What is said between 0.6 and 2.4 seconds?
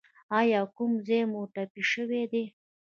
کوم ځای مو ټپي شوی